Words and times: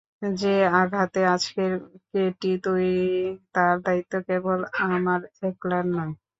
যে 0.35 0.49
আঘাতে 0.75 1.21
আজকের 1.33 1.71
কেটি 2.09 2.51
তৈরি 2.63 2.95
তার 3.53 3.75
দায়িত্ব 3.85 4.13
কেবল 4.27 4.59
আমার 4.87 5.19
একলার 5.47 5.85
নয়। 5.93 6.13